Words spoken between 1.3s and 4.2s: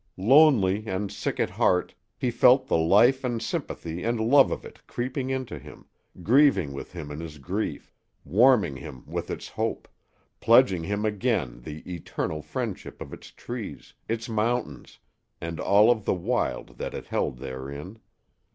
at heart, he felt the life and sympathy and